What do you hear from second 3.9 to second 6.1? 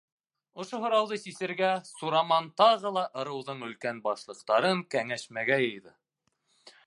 Башлыҡтарын кәңәшмәгә йыйҙы.